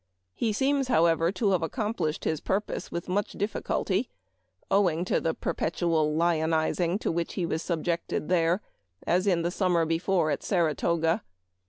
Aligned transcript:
He 0.33 0.51
seems, 0.51 0.87
however, 0.87 1.31
to 1.33 1.51
have 1.51 1.61
accomplished 1.61 2.23
his 2.23 2.39
purpose 2.39 2.91
with 2.91 3.07
much 3.07 3.33
difficulty, 3.33 4.09
owing 4.71 5.05
to 5.05 5.21
the 5.21 5.35
perpetual 5.35 6.15
lionizing 6.15 6.97
to 7.01 7.11
which 7.11 7.33
he 7.35 7.45
was 7.45 7.61
subjected 7.61 8.27
there, 8.27 8.63
as 9.05 9.27
in 9.27 9.43
the 9.43 9.51
sum 9.51 9.73
mer 9.73 9.85
before 9.85 10.31
at 10.31 10.41
Saratoga. 10.41 11.21